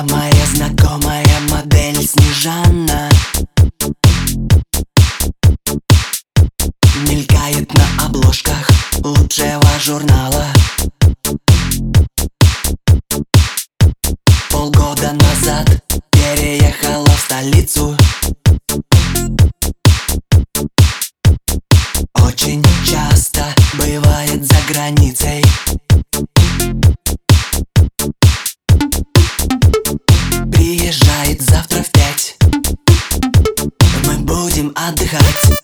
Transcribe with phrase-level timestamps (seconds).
[0.00, 3.08] Моя знакомая модель Снежана
[7.08, 8.68] Мелькает на обложках
[9.04, 10.46] лучшего журнала.
[14.50, 15.81] Полгода назад
[31.32, 32.36] Приезжает завтра в пять.
[34.06, 35.60] Мы будем отдыхать.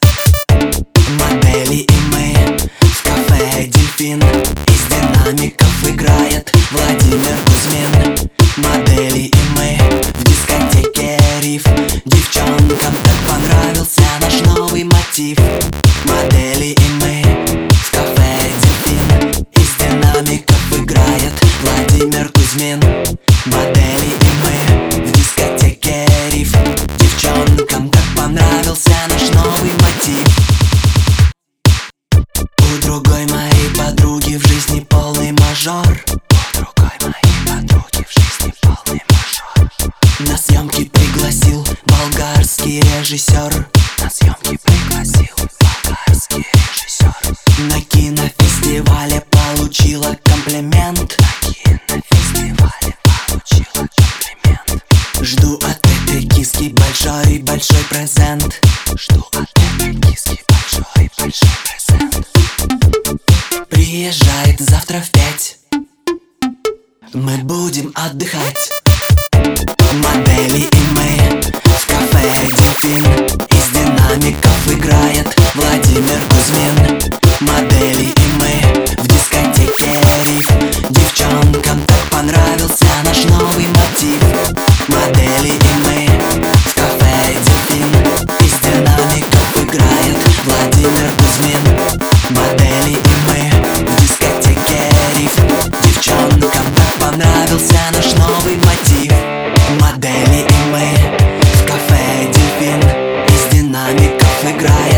[1.18, 8.30] Модели и мы в кафе «Дельфин» Из динамиков играет Владимир Кузьмин.
[8.56, 9.78] Модели и мы
[10.14, 11.64] в дискотеке «Риф»
[12.04, 15.38] Девчонкам так понравился наш новый мотив
[32.88, 35.86] другой моей подруги в жизни полный мажор.
[36.54, 39.70] Другой моей подруги в жизни полный мажор.
[40.20, 43.66] На съемки пригласил болгарский режиссер.
[44.00, 47.14] На съемки пригласил болгарский режиссер.
[47.70, 51.14] На кинофестивале получила комплимент.
[51.20, 54.84] На кинофестивале получила комплимент.
[55.20, 58.58] Жду от этой киски большой-большой презент.
[58.96, 62.07] Жду от этой киски большой-большой презент
[63.70, 65.58] Приезжает завтра в пять.
[67.12, 68.70] Мы будем отдыхать.
[69.32, 73.04] Модели и мы в кафе «Дельфин»
[73.48, 77.00] Из динамиков играет Владимир Кузьмин.
[77.40, 78.52] Модели и мы
[79.02, 79.92] в дискотеке.
[80.28, 80.48] «Риф»
[80.90, 84.22] Девчонкам так понравился наш новый мотив.
[84.88, 85.67] Модели и
[97.78, 99.12] понравился наш новый мотив.
[99.80, 100.86] Модели и мы
[101.54, 102.80] в кафе «Дельфин»
[103.28, 104.97] Из динамиков играет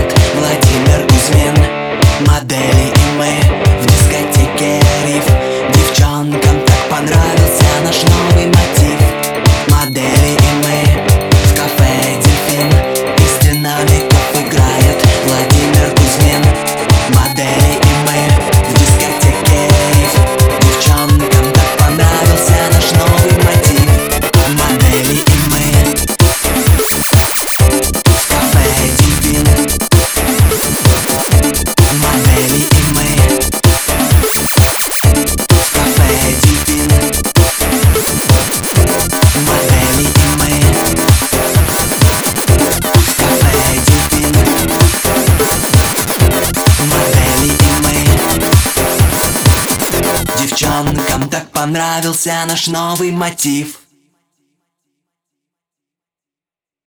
[50.81, 53.80] Девчонкам так понравился наш новый мотив